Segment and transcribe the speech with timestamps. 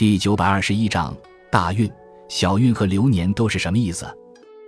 [0.00, 1.14] 第九百二十一章
[1.52, 1.86] 大运、
[2.26, 4.06] 小运和流年都是什么意思？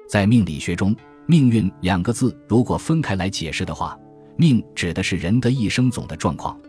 [0.06, 3.98] 在命理学中，“命运”两个字如果分开来解释的话
[4.36, 6.60] ，“命”指的是人的一生总的状况，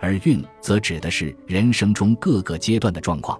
[0.00, 3.38] 而“运”则指的是人生中各个阶段的状况。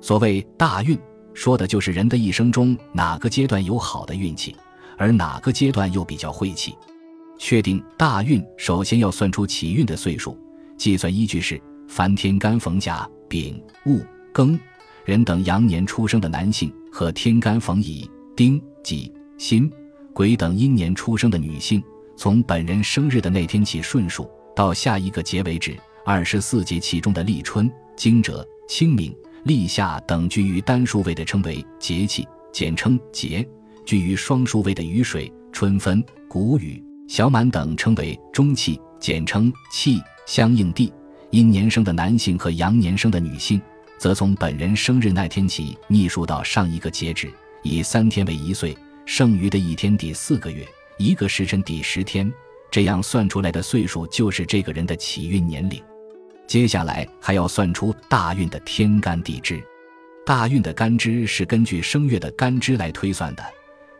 [0.00, 0.98] 所谓大运，
[1.32, 4.56] 说的就是人的一生中哪个阶段有好的运气，
[4.98, 6.74] 而哪个阶段又比较晦气。
[7.38, 10.36] 确定大运，首先要算出起运的岁数，
[10.76, 13.08] 计算依据是凡天干逢甲。
[13.28, 14.04] 丙戊
[14.34, 14.58] 庚
[15.06, 18.06] 壬等阳年出生的男性和天干逢乙
[18.36, 19.72] 丁己辛
[20.12, 21.82] 癸等阴年出生的女性，
[22.14, 25.74] 从本人生日的那天起顺数到下一个节为止。
[26.04, 33.42] 二十四节气中的立春、惊蛰、清明、立夏等居于单数位的称为节气，简称节；
[33.86, 39.98] 居于双数位的雨水、春分、谷雨、小满等称为中气，简称气。
[40.26, 40.92] 相应地。
[41.32, 43.58] 阴年生的男性和阳年生的女性，
[43.96, 47.32] 则从本人生日那天起逆数到上一个节止，
[47.62, 52.30] 以三天为一岁，剩余的一天抵四个月，一个时辰抵十天，
[52.70, 55.82] 这样算出来的岁数就是这个人的起运年龄。
[56.46, 59.58] 接下来还要算出大运的天干地支，
[60.26, 63.42] 大运的干支是根据生月的干支来推算的，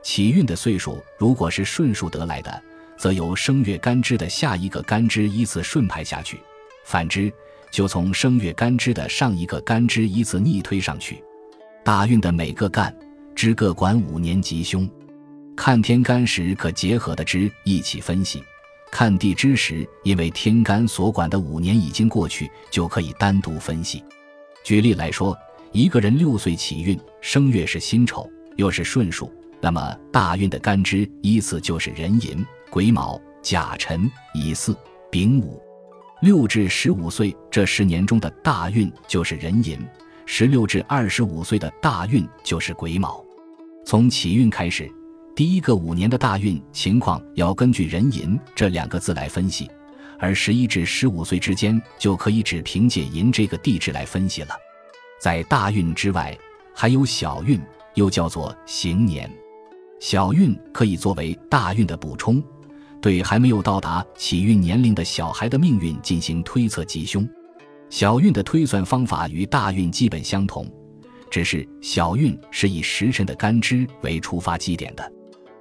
[0.02, 2.62] 起运的岁数如果是顺数得来的，
[2.98, 6.38] 则由生月干支的下一个干支依次顺排下去。
[6.84, 7.32] 反之，
[7.70, 11.22] 就从生月干支的上一个干支依次逆推上去。
[11.84, 12.94] 大运的每个干
[13.34, 14.88] 支各管五年吉凶。
[15.54, 18.40] 看天干时可结合的支一起分析；
[18.90, 24.02] 看地支时，因为天干所管的五年已经过去，就可以单独分析。
[24.64, 25.36] 举例来说，
[25.72, 29.30] 一个人六岁起运，生月是辛丑，又是顺数，
[29.60, 34.74] 那么大运的干支依次就是壬寅、癸卯、甲辰、乙巳、
[35.10, 35.62] 丙午。
[36.22, 39.76] 六至十五岁这十年中的大运就是壬寅，
[40.24, 43.24] 十六至二十五岁的大运就是癸卯。
[43.84, 44.88] 从起运开始，
[45.34, 49.68] 第一个五年的大运情况要根据壬寅这两个字来分析，
[50.16, 54.50] 而十一至十五岁之间就可以只凭借寅这个地支来分析了。
[55.20, 56.38] 在大运之外，
[56.72, 57.60] 还有小运，
[57.94, 59.28] 又叫做行年。
[59.98, 62.40] 小运可以作为大运的补充。
[63.02, 67.28] 对还没有到达起运年龄的小孩的命运进行推测吉凶，
[67.90, 70.64] 小运的推算方法与大运基本相同，
[71.28, 75.12] 只是小运是以时辰的干支为出发基点的。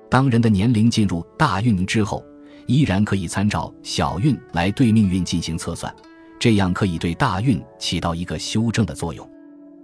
[0.07, 2.23] 当人的年龄进入大运之后，
[2.67, 5.91] 依然可以参照小运来对命运进行测算，
[6.39, 9.27] 这样可以对大运起到一个修正的作用。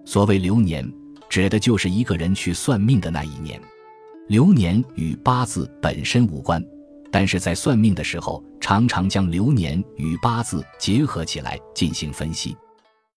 [0.05, 0.87] 所谓流年，
[1.27, 3.59] 指的就是一个人去算命的那一年。
[4.27, 6.63] 流年与八字本身无关。
[7.11, 12.55] 但是在算命的时候，常常将流年与八字结合起来进行分析。